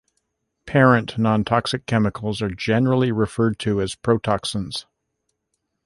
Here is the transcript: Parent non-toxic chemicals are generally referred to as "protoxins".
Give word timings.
Parent 0.65 1.19
non-toxic 1.19 1.85
chemicals 1.85 2.41
are 2.41 2.49
generally 2.49 3.11
referred 3.11 3.59
to 3.59 3.79
as 3.79 3.93
"protoxins". 3.93 4.85